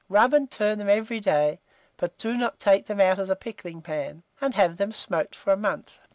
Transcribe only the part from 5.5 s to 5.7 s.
a